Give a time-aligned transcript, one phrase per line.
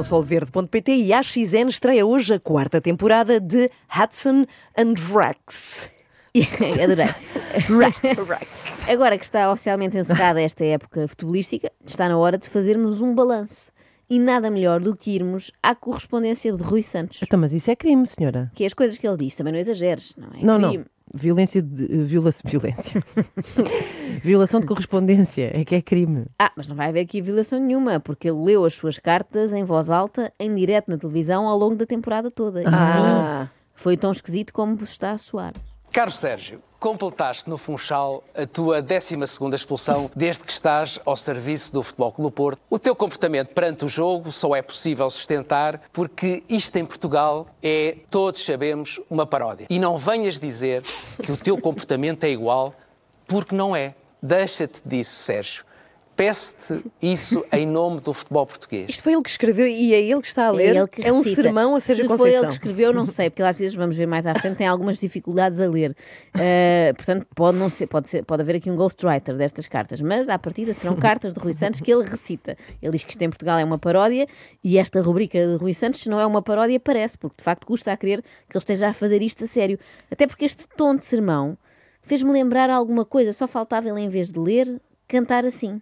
[0.00, 4.46] consolverde.pt e a XN estreia hoje a quarta temporada de Hudson
[4.76, 5.90] and Rex.
[6.82, 7.08] Adorei.
[7.68, 8.88] Rex.
[8.88, 13.70] Agora que está oficialmente encerrada esta época futebolística, está na hora de fazermos um balanço.
[14.08, 17.20] E nada melhor do que irmos à correspondência de Rui Santos.
[17.22, 18.50] Então, mas isso é crime, senhora.
[18.54, 20.42] Que é as coisas que ele diz, também não exageres, não é?
[20.42, 20.78] Não, crime.
[20.78, 20.84] não.
[21.12, 21.84] Violência de.
[21.84, 23.02] eh, Viola, violência.
[24.22, 25.50] Violação de correspondência.
[25.54, 26.26] É que é crime.
[26.38, 29.64] Ah, mas não vai haver aqui violação nenhuma, porque ele leu as suas cartas em
[29.64, 32.62] voz alta, em direto na televisão, ao longo da temporada toda.
[32.62, 33.46] E Ah.
[33.46, 35.52] sim, foi tão esquisito como vos está a soar.
[35.92, 41.82] Caro Sérgio, completaste no Funchal a tua 12ª expulsão desde que estás ao serviço do
[41.82, 42.60] Futebol Clube do Porto.
[42.70, 47.96] O teu comportamento perante o jogo só é possível sustentar porque isto em Portugal é,
[48.08, 49.66] todos sabemos, uma paródia.
[49.68, 50.82] E não venhas dizer
[51.22, 52.72] que o teu comportamento é igual,
[53.26, 53.94] porque não é.
[54.22, 55.64] Deixa-te disso, Sérgio.
[56.20, 58.90] Peço-te isso em nome do futebol português.
[58.90, 60.76] Isto foi ele que escreveu e é ele que está a ler.
[60.76, 62.42] ele que é um sermão a Sérgio Se foi Conceição.
[62.42, 64.98] ele que escreveu, não sei, porque às vezes vamos ver mais à frente, tem algumas
[65.00, 65.96] dificuldades a ler.
[66.36, 70.28] Uh, portanto, pode, não ser, pode, ser, pode haver aqui um ghostwriter destas cartas, mas
[70.28, 72.54] à partida serão cartas de Rui Santos que ele recita.
[72.82, 74.26] Ele diz que isto em Portugal é uma paródia
[74.62, 77.66] e esta rubrica de Rui Santos, se não é uma paródia, parece, porque de facto
[77.66, 79.78] custa a crer que ele esteja a fazer isto a sério.
[80.10, 81.56] Até porque este tom de sermão
[82.02, 85.80] fez-me lembrar alguma coisa, só faltava ele, em vez de ler, cantar assim.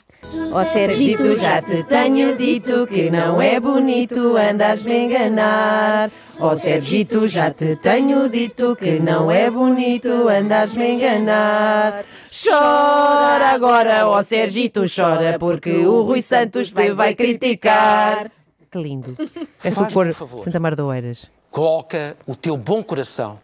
[0.51, 6.11] Ó Sergito, já te tenho dito que não é bonito andas-me enganar.
[6.41, 12.05] Ó Sergito, já te tenho dito que não é bonito andas-me enganar.
[12.31, 18.31] Chora agora, ó Sergito, chora, porque o Rui Santos te vai criticar.
[18.71, 19.15] Que lindo.
[19.63, 20.41] É só Faz-me pôr favor.
[20.41, 21.31] Santa Mar de Oeiras.
[21.51, 23.39] Coloca o teu bom coração,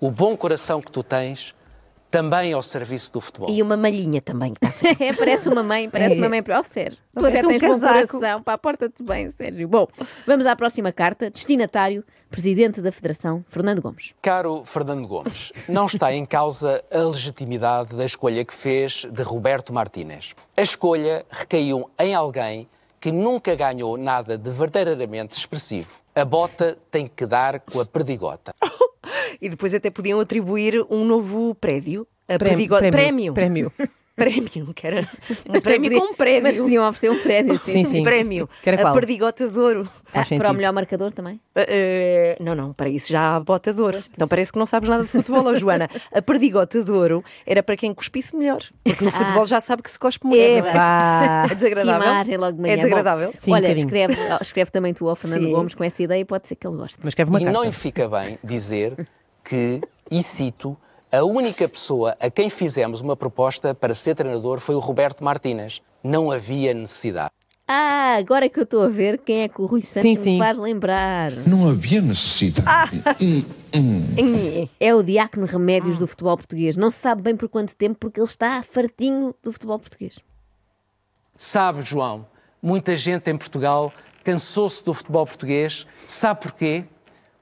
[0.00, 1.54] o bom coração que tu tens,
[2.16, 3.50] também ao serviço do futebol.
[3.50, 4.54] E uma malhinha também.
[4.54, 6.18] que está a É, parece uma mãe, parece É.
[6.18, 6.98] uma mãe para o Sérgio.
[7.14, 8.08] Tu até um tens bom casaco.
[8.18, 9.68] coração, pá, porta-te bem, Sérgio.
[9.68, 9.86] Bom,
[10.26, 11.28] vamos à próxima carta.
[11.30, 14.14] Destinatário, Presidente da Federação, Fernando Gomes.
[14.22, 19.72] Caro Fernando Gomes, não está em causa a legitimidade da escolha que fez de Roberto
[19.72, 20.34] Martínez.
[20.56, 22.68] A escolha recaiu em alguém
[22.98, 26.00] que nunca ganhou nada de verdadeiramente expressivo.
[26.14, 28.54] A bota tem que dar com a perdigota.
[29.40, 32.06] E depois até podiam atribuir um novo prédio.
[32.28, 33.34] A Prémio, prémio, prémio.
[33.34, 33.72] prémio.
[34.16, 35.06] Prémio, que era
[35.46, 36.42] um prémio com um prémio.
[36.42, 37.72] Mas podiam oferecer um prédio, sim.
[37.72, 38.00] Sim, sim.
[38.00, 38.48] Um prémio.
[38.62, 38.94] Que era a qual?
[38.94, 39.88] Perdigota de Ouro.
[40.14, 41.34] Ah, para o melhor marcador também.
[41.54, 43.98] Uh, uh, não, não, para isso já há bota de ouro.
[44.14, 45.88] Então parece que não sabes nada de futebol, Joana.
[46.14, 48.62] A perdigota de ouro era para quem cuspisse melhor.
[48.82, 50.40] Porque no futebol já sabe que se cospe muito.
[50.40, 51.46] É Epá.
[51.50, 52.00] É desagradável.
[52.00, 52.72] Que imagem logo de manhã.
[52.72, 53.26] É desagradável.
[53.32, 53.86] Bom, Sim, um Olha, bocadinho.
[53.86, 55.52] escreve, escreve também tu ao Fernando Sim.
[55.52, 56.98] Gomes com essa ideia e pode ser que ele goste.
[57.00, 57.66] Mas escreve uma e não carta.
[57.66, 59.06] lhe fica bem dizer
[59.44, 60.76] que, e cito,
[61.10, 65.80] a única pessoa a quem fizemos uma proposta para ser treinador foi o Roberto Martínez.
[66.02, 67.30] Não havia necessidade.
[67.68, 70.22] Ah, agora que eu estou a ver quem é que o Rui Santos Sim, me
[70.22, 70.38] sim.
[70.38, 71.32] faz lembrar.
[71.48, 73.02] Não havia necessidade.
[73.20, 74.68] Nhê.
[74.78, 76.76] É o Diácono Remédios do futebol português.
[76.76, 80.20] Não se sabe bem por quanto tempo, porque ele está fartinho do futebol português.
[81.36, 82.26] Sabe, João,
[82.62, 83.92] muita gente em Portugal
[84.22, 85.86] cansou-se do futebol português.
[86.06, 86.84] Sabe porquê?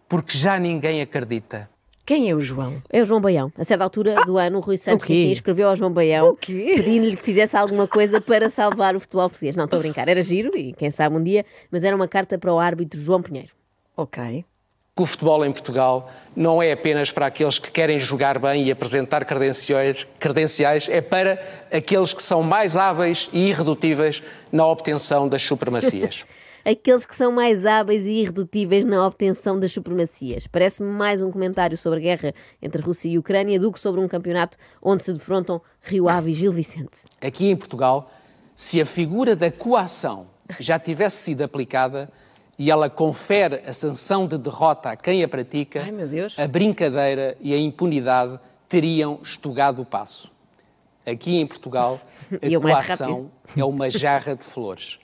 [0.09, 1.69] Porque já ninguém acredita.
[2.07, 2.83] Quem é o João?
[2.91, 3.51] É o João Baião.
[3.57, 5.15] A certa altura do ano, o Rui Santos o quê?
[5.15, 9.31] sim, sim, escreveu ao João Baião pedindo-lhe que fizesse alguma coisa para salvar o futebol
[9.31, 9.57] português.
[9.57, 10.07] Não, estou a brincar.
[10.07, 13.23] Era giro e quem sabe um dia, mas era uma carta para o árbitro João
[13.23, 13.53] Pinheiro.
[13.97, 14.45] Ok.
[14.95, 18.71] Que o futebol em Portugal não é apenas para aqueles que querem jogar bem e
[18.71, 24.23] apresentar credenciais, credenciais é para aqueles que são mais hábeis e irredutíveis
[24.53, 26.25] na obtenção das supremacias.
[26.65, 30.47] Aqueles que são mais hábeis e irredutíveis na obtenção das supremacias.
[30.47, 34.09] Parece-me mais um comentário sobre a guerra entre Rússia e Ucrânia do que sobre um
[34.09, 37.03] campeonato onde se defrontam Rio Ave e Gil Vicente.
[37.21, 38.11] Aqui em Portugal,
[38.57, 40.27] se a figura da coação
[40.59, 42.11] já tivesse sido aplicada
[42.59, 46.39] e ela confere a sanção de derrota a quem a pratica, Ai, meu Deus.
[46.39, 48.41] a brincadeira e a impunidade
[48.71, 50.33] teriam estugado o passo.
[51.05, 52.01] Aqui em Portugal,
[52.33, 54.99] a coação é uma jarra de flores.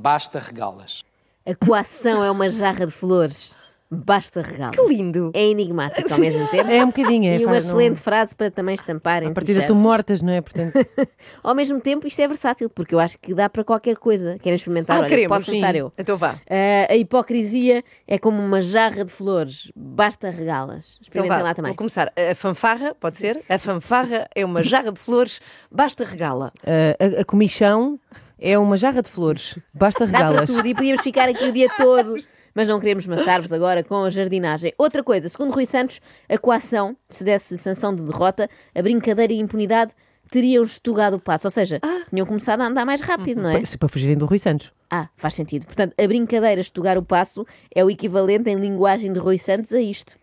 [0.00, 1.04] Basta regá-las.
[1.46, 3.58] A coação é uma jarra de flores.
[3.92, 5.32] Basta regá Que lindo.
[5.34, 6.70] É enigmático ao mesmo tempo.
[6.70, 9.32] É um bocadinho, é, E uma faz- não- excelente frase para também estampar em A
[9.32, 9.82] partida tu t-shirts.
[9.82, 10.40] mortas, não é?
[10.40, 10.74] Portanto,
[11.42, 14.38] Ao mesmo tempo, isto é versátil, porque eu acho que dá para qualquer coisa.
[14.38, 14.94] Querem experimentar?
[14.94, 15.78] Ah, Olha, queremos, posso começar sim.
[15.78, 15.92] eu.
[15.98, 16.36] Então vá.
[16.48, 19.72] Ah, a hipocrisia é como uma jarra de flores.
[19.74, 20.90] Basta regá-las.
[21.00, 21.70] Então Experimentem vá, lá também.
[21.70, 22.12] vou começar.
[22.30, 23.42] A fanfarra, pode ser?
[23.48, 26.52] A fanfarra é uma jarra de flores, basta regá-la.
[26.64, 27.98] a, a, a comichão
[28.40, 29.58] é uma jarra de flores.
[29.74, 30.50] Basta Dá para regá-las.
[30.50, 32.14] tudo e podíamos ficar aqui o dia todo.
[32.54, 34.72] Mas não queremos maçar-vos agora com a jardinagem.
[34.76, 39.38] Outra coisa, segundo Rui Santos, a coação, se desse sanção de derrota, a brincadeira e
[39.38, 39.92] a impunidade
[40.30, 41.46] teriam estugado o passo.
[41.46, 43.60] Ou seja, tinham começado a andar mais rápido, não é?
[43.60, 44.72] Para, para fugirem do Rui Santos.
[44.90, 45.66] Ah, faz sentido.
[45.66, 49.80] Portanto, a brincadeira estugar o passo é o equivalente em linguagem de Rui Santos a
[49.80, 50.16] isto.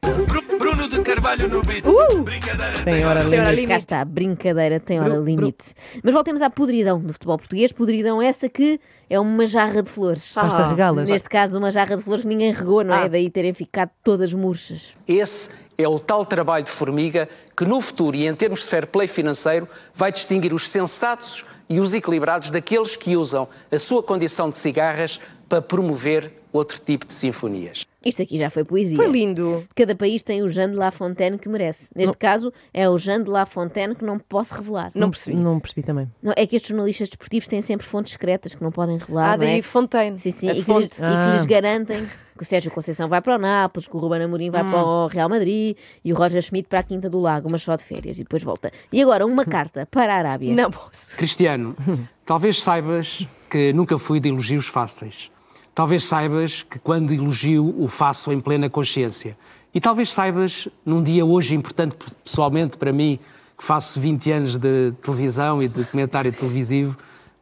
[0.60, 1.86] Bruno de Carvalho no beat.
[2.24, 3.68] Brincadeira Tem hora limite.
[3.68, 5.74] Cá está, brincadeira tem hora limite.
[6.04, 7.72] Mas voltemos à podridão do futebol português.
[7.72, 10.34] Podridão essa que é uma jarra de flores.
[10.36, 11.10] Basta regá-las.
[11.10, 13.06] Neste caso, uma jarra de flores que ninguém regou, não é?
[13.06, 13.08] Ah.
[13.08, 14.98] Daí terem ficado todas murchas.
[15.08, 18.88] Esse é o tal trabalho de formiga que no futuro e em termos de fair
[18.88, 24.50] play financeiro vai distinguir os sensatos e os equilibrados daqueles que usam a sua condição
[24.50, 27.86] de cigarras para promover outro tipo de sinfonias.
[28.08, 28.96] Isto aqui já foi poesia.
[28.96, 29.64] Foi lindo.
[29.76, 31.90] Cada país tem o Jean de La Fontaine que merece.
[31.96, 34.92] Neste caso, é o Jean de La Fontaine que não posso revelar.
[34.96, 35.36] Não percebi.
[35.38, 36.10] Não percebi também.
[36.22, 39.34] Não, é que estes jornalistas desportivos têm sempre fontes secretas que não podem revelar.
[39.34, 39.48] Ah, não é?
[39.48, 40.18] daí Fontaine.
[40.18, 40.86] Sim, sim, e que, lhes, fonte.
[40.86, 41.46] e que lhes Ah.
[41.48, 42.08] garantem
[42.38, 45.08] que o Sérgio Conceição vai para o Nápoles, que o Ruben Amorim vai para o
[45.08, 45.76] Real Madrid
[46.06, 48.44] e o Roger Schmidt para a Quinta do Lago, mas só de férias e depois
[48.44, 48.72] volta.
[48.94, 50.54] E agora, uma carta para a Arábia.
[50.54, 51.18] Não posso.
[51.18, 51.76] Cristiano,
[52.26, 55.32] talvez saibas que nunca fui de elogios fáceis.
[55.78, 59.38] Talvez saibas que quando elogio o faço em plena consciência.
[59.72, 63.20] E talvez saibas, num dia hoje importante pessoalmente para mim,
[63.56, 66.98] que faço 20 anos de televisão e de comentário televisivo,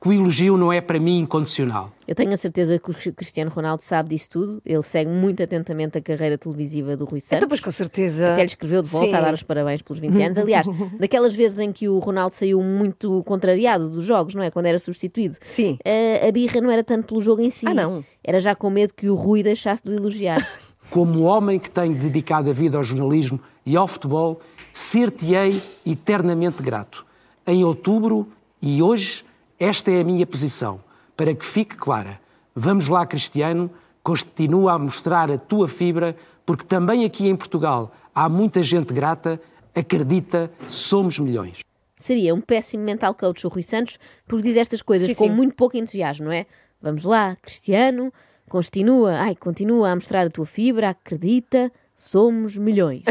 [0.05, 1.91] que o elogio não é para mim incondicional.
[2.07, 4.61] Eu tenho a certeza que o Cristiano Ronaldo sabe disso tudo.
[4.63, 7.37] Ele segue muito atentamente a carreira televisiva do Rui Santos.
[7.37, 8.33] Então, pois com certeza.
[8.33, 9.15] Até lhe escreveu de volta Sim.
[9.15, 10.37] a dar os parabéns pelos 20 anos.
[10.37, 10.67] Aliás,
[10.99, 14.51] daquelas vezes em que o Ronaldo saiu muito contrariado dos jogos, não é?
[14.51, 15.37] Quando era substituído.
[15.41, 15.79] Sim.
[15.83, 17.67] A, a birra não era tanto pelo jogo em si.
[17.67, 18.05] Ah, não.
[18.23, 20.47] Era já com medo que o Rui deixasse de o elogiar.
[20.91, 24.39] Como homem que tenho dedicado a vida ao jornalismo e ao futebol,
[24.71, 27.03] ser-te-ei eternamente grato.
[27.47, 28.27] Em outubro
[28.61, 29.23] e hoje,
[29.59, 30.83] esta é a minha posição.
[31.15, 32.19] Para que fique clara.
[32.53, 33.71] Vamos lá, Cristiano,
[34.03, 36.15] continua a mostrar a tua fibra,
[36.45, 39.39] porque também aqui em Portugal há muita gente grata.
[39.73, 41.59] Acredita, somos milhões.
[41.97, 43.97] Seria um péssimo mental coach o Rui Santos,
[44.27, 45.31] porque diz estas coisas Sim, com sim.
[45.31, 46.45] muito pouco entusiasmo, não é?
[46.81, 48.11] Vamos lá, Cristiano,
[48.49, 53.03] continua, ai, continua a mostrar a tua fibra, acredita, somos milhões.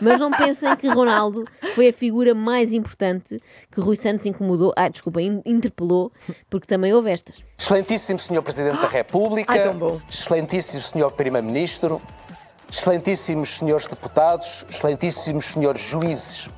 [0.00, 1.44] Mas não pensem que Ronaldo
[1.74, 3.40] foi a figura mais importante
[3.72, 6.12] que Rui Santos incomodou, ah, desculpa, in- interpelou,
[6.48, 7.42] porque também houve estas.
[7.58, 10.00] Excelentíssimo Senhor Presidente da República, Ai, tão bom.
[10.08, 12.00] excelentíssimo Senhor Primeiro-Ministro,
[12.70, 16.48] excelentíssimos Senhores Deputados, excelentíssimos Senhores Juízes,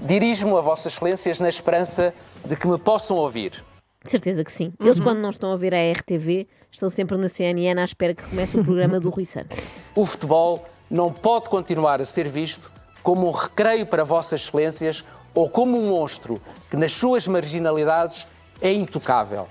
[0.00, 2.14] dirijo-me a Vossas Excelências na esperança
[2.44, 3.64] de que me possam ouvir.
[4.04, 4.72] De certeza que sim.
[4.78, 4.86] Uhum.
[4.86, 8.22] Eles, quando não estão a ver a RTV, estão sempre na CNN à espera que
[8.22, 9.58] comece o programa do Rui Santos.
[9.96, 12.70] O futebol não pode continuar a ser visto
[13.02, 15.04] como um recreio para Vossas Excelências
[15.34, 16.40] ou como um monstro
[16.70, 18.26] que, nas suas marginalidades,
[18.60, 19.48] é intocável.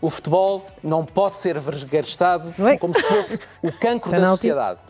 [0.00, 2.78] O futebol não pode ser vergastado Oi.
[2.78, 4.80] como se fosse o cancro da sociedade,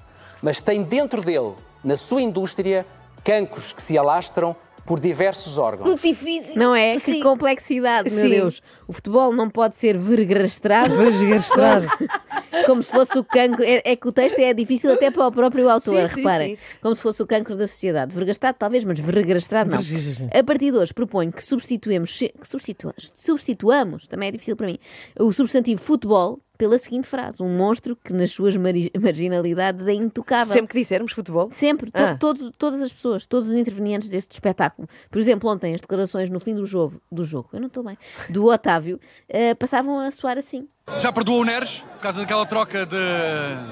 [0.40, 2.86] mas tem dentro dele, na sua indústria,
[3.24, 4.54] cancros que se alastram
[4.90, 6.02] por diversos órgãos.
[6.02, 6.56] difícil.
[6.56, 6.94] Não é?
[6.94, 7.22] Que Sim.
[7.22, 8.28] complexidade, meu Sim.
[8.30, 8.60] Deus.
[8.88, 11.86] O futebol não pode ser vergrastrado Vergastrado.
[12.66, 13.62] como se fosse o cancro.
[13.62, 16.56] É, é que o texto é difícil até para o próprio autor, Sim, sim, reparem.
[16.56, 16.62] sim.
[16.82, 18.12] Como se fosse o cancro da sociedade.
[18.12, 19.78] Vergastado, talvez, mas vergrastrado não.
[19.78, 20.36] Vergastrado.
[20.36, 24.78] A partir de hoje, proponho que substituamos, que substitua- substituamos, também é difícil para mim,
[25.20, 28.54] o substantivo futebol pela seguinte frase: um monstro que nas suas
[29.00, 30.52] marginalidades é intocável.
[30.52, 31.48] Sempre que dissermos futebol.
[31.50, 32.16] Sempre, to- Ah.
[32.18, 34.86] todos, todas as pessoas, todos os intervenientes deste espetáculo.
[35.10, 37.96] Por exemplo, ontem as declarações no fim do jogo, do jogo, eu não estou bem,
[38.28, 40.68] do Otávio, eh, passavam a soar assim.
[40.98, 42.96] Já perdoou o Neres por causa daquela troca de.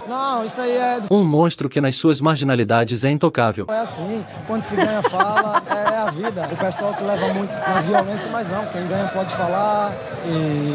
[0.09, 3.67] Não, isso aí é, Um monstro que nas suas marginalidades é intocável.
[3.69, 4.25] é assim.
[4.47, 6.49] Quando se ganha, fala, é a vida.
[6.53, 8.65] O pessoal que leva muito na violência, mas não.
[8.67, 9.93] Quem ganha pode falar
[10.27, 10.68] e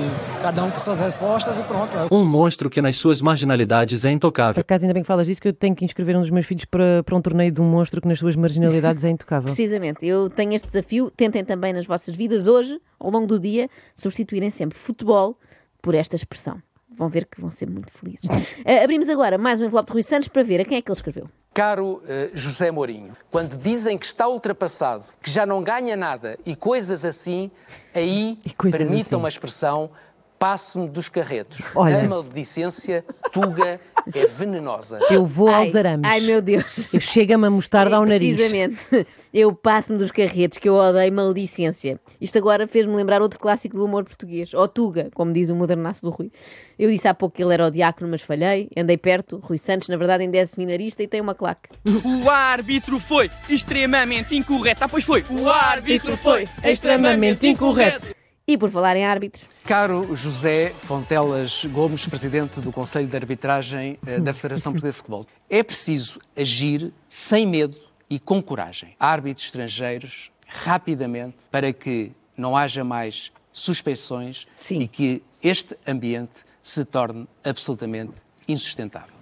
[0.44, 1.96] cada um com suas respostas e pronto.
[1.96, 4.60] É Um monstro que nas suas marginalidades é Por intocável.
[4.60, 6.66] acaso, ainda bem que falas disso, que eu tenho que inscrever um dos meus filhos
[6.66, 9.44] para, para um torneio de um monstro que nas suas marginalidades é intocável.
[9.48, 11.10] Precisamente, eu tenho este desafio.
[11.10, 15.38] Tentem também nas vossas vidas hoje, ao longo do dia, substituírem sempre futebol
[15.82, 16.62] por esta expressão.
[16.96, 18.28] Vão ver que vão ser muito felizes.
[18.66, 20.90] Eh, abrimos agora mais um envelope de Rui Santos para ver a quem é que
[20.92, 21.26] ele escreveu.
[21.54, 26.54] Caro eh, José Mourinho, quando dizem que está ultrapassado, que já não ganha nada e
[26.56, 27.50] coisas assim,
[27.96, 29.16] aí E coisas permitam assim.
[29.16, 29.90] uma expressão,
[30.44, 31.62] passo-me dos carretos.
[31.74, 32.00] Olha.
[32.00, 33.80] A maledicência, tuga,
[34.14, 35.00] é venenosa.
[35.10, 36.12] Eu vou aos ai, arames.
[36.12, 36.94] Ai meu Deus.
[36.94, 38.36] Eu chego-me a mostarda ao nariz.
[38.36, 39.08] Precisamente.
[39.34, 41.98] Eu passo-me dos carretes, que eu odeio maledicência.
[42.20, 44.54] Isto agora fez-me lembrar outro clássico do humor português.
[44.54, 46.30] Ou Tuga, como diz o modernaço do Rui.
[46.78, 48.70] Eu disse há pouco que ele era o diácono, mas falhei.
[48.76, 49.40] Andei perto.
[49.42, 51.70] Rui Santos, na verdade, ainda é seminarista e tem uma claque.
[52.26, 54.84] O árbitro foi extremamente incorreto.
[54.84, 55.24] Ah, pois foi.
[55.30, 58.14] O árbitro foi extremamente incorreto.
[58.46, 64.20] E por falar em árbitros, Caro José Fontelas Gomes, presidente do Conselho de Arbitragem eh,
[64.20, 67.78] da Federação Portuguesa de Futebol, é preciso agir sem medo
[68.10, 68.98] e com coragem.
[69.00, 77.26] Árbitros estrangeiros, rapidamente, para que não haja mais suspeições e que este ambiente se torne
[77.46, 79.16] absolutamente insustentável.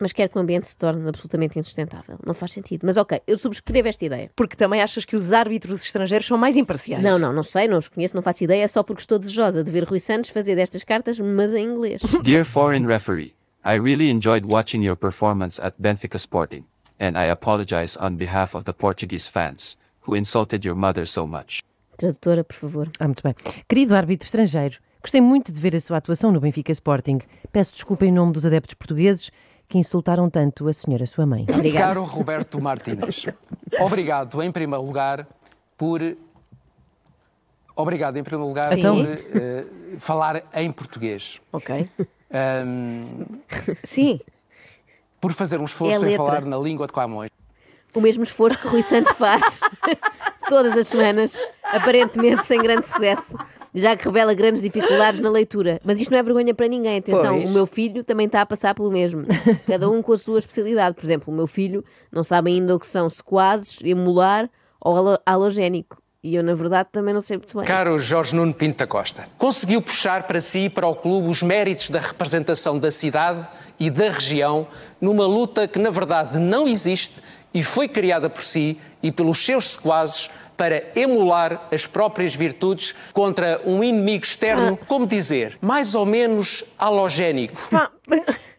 [0.00, 2.18] Mas quer que o ambiente se torne absolutamente insustentável.
[2.24, 2.82] Não faz sentido.
[2.84, 4.30] Mas ok, eu subscrevo esta ideia.
[4.36, 7.02] Porque também achas que os árbitros estrangeiros são mais imparciais?
[7.02, 9.64] Não, não, não sei, não os conheço, não faço ideia, é só porque estou desejosa
[9.64, 12.02] de ver Rui Santos fazer destas cartas, mas em inglês.
[12.22, 16.64] Dear foreign referee, I really enjoyed watching your performance at Benfica Sporting,
[17.00, 19.76] and I apologize on behalf of the Portuguese fans
[20.06, 21.62] who insulted your mother so much.
[21.96, 22.88] Tradutora, por favor.
[23.00, 23.34] Ah, muito bem.
[23.68, 27.18] Querido árbitro estrangeiro, gostei muito de ver a sua atuação no Benfica Sporting.
[27.50, 29.32] Peço desculpa em nome dos adeptos portugueses
[29.68, 31.44] que insultaram tanto a senhora sua mãe.
[31.76, 33.26] Caro Roberto Martínez,
[33.80, 35.26] obrigado em primeiro lugar
[35.76, 36.00] por.
[37.76, 38.82] Obrigado em primeiro lugar Sim.
[38.82, 39.06] por
[39.40, 39.64] eh,
[39.98, 41.40] falar em português.
[41.52, 41.88] Ok.
[42.32, 43.00] Ahm,
[43.84, 44.18] Sim.
[45.20, 47.30] por fazer um É esforço a em falar na língua de Camões.
[47.94, 49.60] O mesmo esforço que Rui Santos faz
[50.48, 53.36] todas as semanas, aparentemente sem grande sucesso,
[53.74, 55.80] já que revela grandes dificuldades na leitura.
[55.84, 56.98] Mas isto não é vergonha para ninguém.
[56.98, 57.50] Atenção, Pois.
[57.50, 59.24] o meu filho também está a passar pelo mesmo.
[59.66, 60.94] Cada um com a sua especialidade.
[60.96, 64.48] Por exemplo, o meu filho não sabe ainda o que são sequazes, emular
[64.80, 65.98] ou halo- halogénico.
[66.20, 67.64] E eu, na verdade, também não sei muito bem.
[67.64, 71.44] Caro Jorge Nuno Pinto da Costa, conseguiu puxar para si e para o clube os
[71.44, 73.46] méritos da representação da cidade
[73.78, 74.66] e da região
[75.00, 77.22] numa luta que, na verdade, não existe
[77.52, 83.60] e foi criada por si e pelos seus sequazes para emular as próprias virtudes contra
[83.64, 87.56] um inimigo externo, como dizer, mais ou menos halogénico.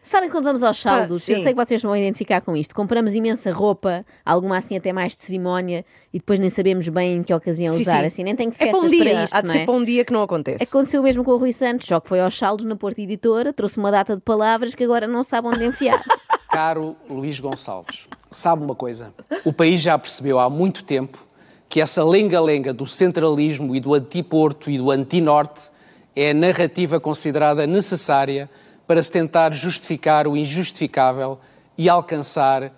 [0.02, 1.28] Sabem quando vamos aos saldos?
[1.28, 2.74] Ah, eu sei que vocês vão identificar com isto.
[2.74, 7.22] Compramos imensa roupa, alguma assim até mais de cerimónia, e depois nem sabemos bem em
[7.22, 8.00] que ocasião Sim, usar.
[8.00, 8.06] sim.
[8.06, 9.24] Assim, nem tem É festas para um dia.
[9.24, 9.64] isto, Há de não ser é?
[9.66, 10.64] para um dia que não acontece.
[10.64, 13.76] Aconteceu mesmo com o Rui Santos, só que foi aos saldos na Porta Editora, trouxe
[13.76, 16.02] uma data de palavras que agora não sabe onde enfiar.
[16.50, 19.12] Caro Luís Gonçalves, sabe uma coisa?
[19.44, 21.26] O país já percebeu há muito tempo
[21.68, 25.70] que essa lenga-lenga do centralismo e do anti-Porto e do anti-Norte
[26.16, 28.50] é a narrativa considerada necessária
[28.86, 31.38] para se tentar justificar o injustificável
[31.78, 32.72] e alcançar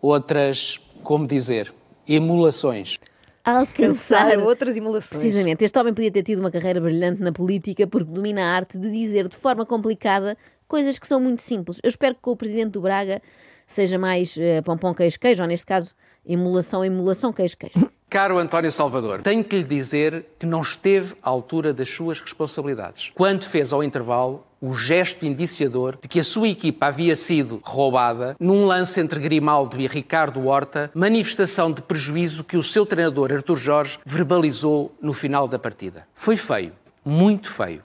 [0.00, 1.72] outras, como dizer,
[2.06, 2.98] emulações.
[3.42, 5.20] Alcançar outras emulações.
[5.20, 8.78] Precisamente, este homem podia ter tido uma carreira brilhante na política porque domina a arte
[8.78, 10.36] de dizer de forma complicada
[10.68, 11.78] coisas que são muito simples.
[11.82, 13.22] Eu espero que com o presidente do Braga
[13.66, 15.94] seja mais eh, pão-pão queijo-queijo, ou neste caso,
[16.26, 17.88] emulação, emulação queijo-queijo.
[18.08, 23.10] Caro António Salvador, tenho que lhe dizer que não esteve à altura das suas responsabilidades.
[23.12, 28.36] Quando fez ao intervalo o gesto indiciador de que a sua equipa havia sido roubada
[28.38, 33.58] num lance entre Grimaldo e Ricardo Horta, manifestação de prejuízo que o seu treinador Artur
[33.58, 36.06] Jorge verbalizou no final da partida.
[36.14, 36.72] Foi feio,
[37.04, 37.82] muito feio.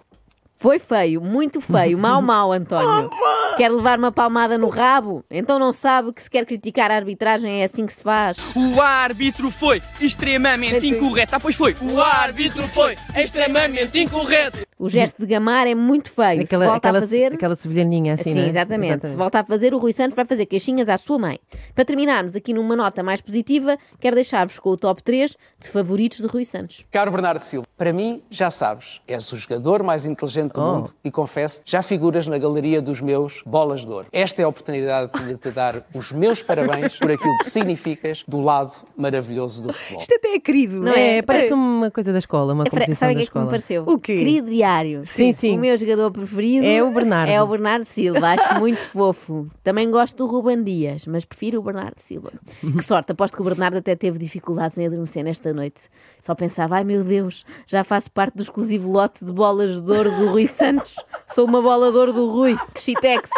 [0.61, 3.09] Foi feio, muito feio, mau, mau, António.
[3.55, 5.23] Quer levar uma palmada no rabo?
[5.31, 8.37] Então não sabe que se quer criticar a arbitragem é assim que se faz.
[8.53, 11.33] O árbitro foi extremamente incorreto.
[11.33, 11.77] Ah, pois foi.
[11.81, 14.68] O árbitro foi extremamente incorreto.
[14.79, 16.47] O gesto de gamar é muito feio.
[16.47, 17.33] se volta aquela, a fazer.
[17.33, 18.47] aquela sevilhaninha assim, Sim, não é?
[18.49, 19.07] exatamente.
[19.09, 21.37] Se volta a fazer, o Rui Santos vai fazer queixinhas à sua mãe.
[21.75, 26.19] Para terminarmos aqui numa nota mais positiva, quero deixar-vos com o top 3 de favoritos
[26.21, 26.85] de Rui Santos.
[26.89, 30.75] Caro Bernardo Silva, para mim, já sabes, és o jogador mais inteligente do Oh.
[30.75, 34.07] mundo e confesso, já figuras na galeria dos meus bolas de ouro.
[34.13, 38.39] Esta é a oportunidade de te dar os meus parabéns por aquilo que significas do
[38.39, 40.01] lado maravilhoso do futebol.
[40.01, 40.81] Isto até é querido.
[40.81, 41.21] Não É, é?
[41.21, 43.37] parece uma coisa da escola, uma É fra- composição Sabe o da que é que
[43.37, 43.49] me escola.
[43.49, 43.83] pareceu?
[43.85, 44.15] O quê?
[44.17, 45.01] Querido diário.
[45.05, 45.57] Sim, sim.
[45.57, 47.29] O meu jogador preferido É o Bernardo.
[47.29, 48.27] É o Bernardo Silva.
[48.33, 49.47] Acho muito fofo.
[49.63, 52.31] Também gosto do Ruben Dias, mas prefiro o Bernardo Silva.
[52.61, 55.89] Que sorte, aposto que o Bernardo até teve dificuldades em adormecer nesta noite.
[56.19, 60.11] Só pensava, ai meu Deus, já faço parte do exclusivo lote de bolas de ouro
[60.11, 60.95] do Rui Santos.
[61.27, 62.57] Sou uma bola de ouro do Rui.
[62.73, 63.29] Que chitex.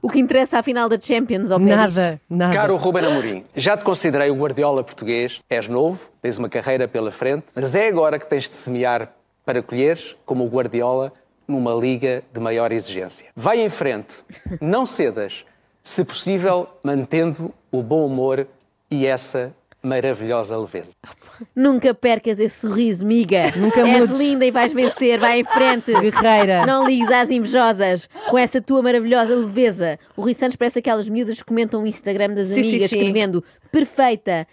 [0.00, 1.58] O que interessa à final da Champions, ao.
[1.58, 2.52] Nada, nada.
[2.54, 5.40] Caro Ruben Amorim, já te considerei o Guardiola português.
[5.50, 9.12] És novo, tens uma carreira pela frente, mas é agora que tens de semear
[9.48, 11.10] para colheres, como o Guardiola,
[11.48, 13.28] numa liga de maior exigência.
[13.34, 14.16] Vai em frente,
[14.60, 15.46] não cedas,
[15.82, 18.46] se possível, mantendo o bom humor
[18.90, 20.90] e essa maravilhosa leveza.
[21.56, 23.50] Nunca percas esse sorriso, miga.
[23.56, 24.18] Nunca És mudes.
[24.18, 25.18] linda e vais vencer.
[25.18, 25.92] Vai em frente.
[25.98, 26.66] Guerreira.
[26.66, 29.98] Não ligues às invejosas com essa tua maravilhosa leveza.
[30.14, 32.98] O Rui Santos parece aquelas miúdas que comentam o Instagram das Sim, sim, amigas, sim.
[32.98, 34.46] escrevendo perfeita,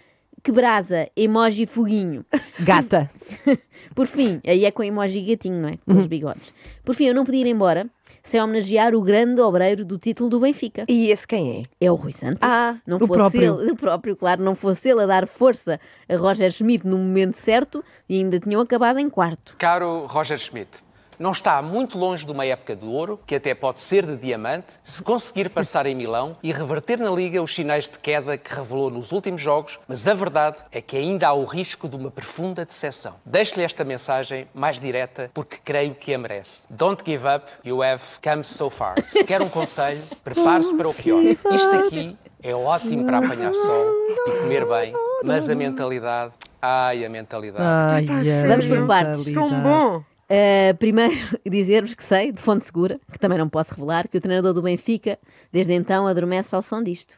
[0.46, 2.24] que brasa, emoji foguinho.
[2.60, 3.10] Gata.
[3.96, 5.76] Por fim, aí é com emoji gatinho, não é?
[5.84, 6.54] Com os bigodes.
[6.84, 7.90] Por fim, eu não podia ir embora
[8.22, 10.84] sem homenagear o grande obreiro do título do Benfica.
[10.88, 11.86] E esse quem é?
[11.86, 12.38] É o Rui Santos.
[12.42, 13.60] Ah, não o fosse próprio.
[13.60, 17.34] ele, o próprio, claro, não fosse ele a dar força a Roger Schmidt no momento
[17.34, 19.56] certo e ainda tinham acabado em quarto.
[19.58, 20.68] Caro Roger Schmidt,
[21.18, 24.74] não está muito longe de uma época de ouro, que até pode ser de diamante,
[24.82, 28.90] se conseguir passar em Milão e reverter na Liga os sinais de queda que revelou
[28.90, 32.64] nos últimos jogos, mas a verdade é que ainda há o risco de uma profunda
[32.64, 33.14] decepção.
[33.24, 36.66] Deixo-lhe esta mensagem mais direta porque creio que a merece.
[36.70, 38.94] Don't give up, you have come so far.
[39.06, 41.22] Se quer um conselho, prepare-se para o pior.
[41.22, 43.86] Isto aqui é ótimo para apanhar sol
[44.26, 44.92] e comer bem,
[45.24, 47.94] mas a mentalidade, ai, a mentalidade.
[47.94, 49.32] Ai, ai, Vamos por partes.
[49.32, 50.15] Tão bom.
[50.28, 51.14] Uh, primeiro,
[51.48, 54.62] dizer-vos que sei, de fonte segura, que também não posso revelar, que o treinador do
[54.62, 55.18] Benfica,
[55.52, 57.16] desde então, adormece ao som disto.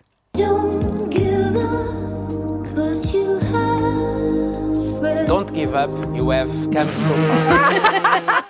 [5.26, 8.44] Don't give up, you have come so far.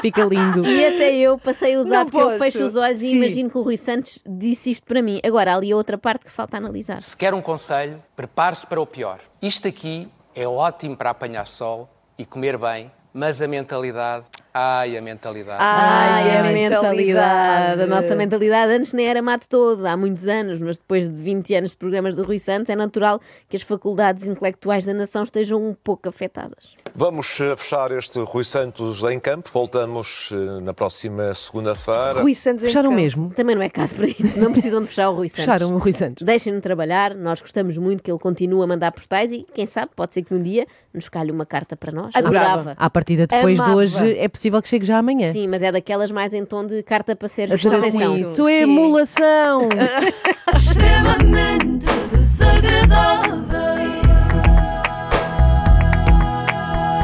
[0.00, 0.64] Fica lindo.
[0.66, 2.38] E até eu passei a usar, Não porque eu posso.
[2.38, 3.16] fecho os olhos e Sim.
[3.16, 5.20] imagino que o Rui Santos disse isto para mim.
[5.24, 7.00] Agora, há ali a outra parte que falta analisar.
[7.00, 9.20] Se quer um conselho, prepare-se para o pior.
[9.40, 11.88] Isto aqui é ótimo para apanhar sol
[12.18, 14.26] e comer bem, mas a mentalidade,
[14.58, 15.58] ai, a mentalidade.
[15.60, 16.56] Ai, a a mentalidade.
[16.96, 17.82] mentalidade.
[17.82, 21.54] A nossa mentalidade antes nem era mato todo, há muitos anos, mas depois de 20
[21.54, 25.62] anos de programas do Rui Santos, é natural que as faculdades intelectuais da nação estejam
[25.62, 26.76] um pouco afetadas.
[26.94, 29.50] Vamos eh, fechar este Rui Santos em campo.
[29.52, 32.20] Voltamos eh, na próxima segunda-feira.
[32.22, 33.02] Rui Santos em Fecharam campo.
[33.02, 33.30] mesmo.
[33.34, 35.44] Também não é caso para isso, não precisam de fechar o Rui Santos.
[35.44, 36.22] Fecharam o Rui Santos.
[36.24, 40.14] Deixem-no trabalhar, nós gostamos muito que ele continue a mandar postais e, quem sabe, pode
[40.14, 42.14] ser que um dia nos calhe uma carta para nós.
[42.14, 42.74] Adorava.
[42.78, 43.70] À partida, depois Amava.
[43.72, 45.32] de hoje, é possível que chegue já amanhã.
[45.32, 48.10] Sim, mas é daquelas mais em tom de carta para Adoro Conceição.
[48.10, 49.68] Isso é emulação.
[50.56, 53.36] extremamente desagradável.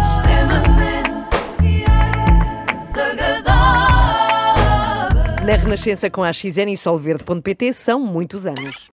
[0.01, 1.11] Extremamente
[2.73, 3.53] desagradável.
[5.47, 8.91] Na Renascença com a XN e solverde.pt são muitos anos.